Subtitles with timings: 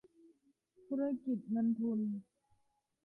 [0.87, 1.99] ธุรกิจเงินทุน